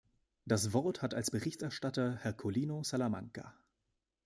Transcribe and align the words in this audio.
Das 0.45 0.73
Wort 0.73 1.03
hat 1.03 1.13
als 1.13 1.29
Berichterstatter 1.29 2.15
Herr 2.21 2.33
Colino 2.33 2.81
Salamanca. 2.81 3.53